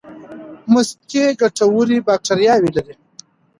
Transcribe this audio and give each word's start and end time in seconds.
مستې 0.71 1.23
ګټورې 1.41 1.97
باکتریاوې 2.07 2.69
لري. 2.77 2.95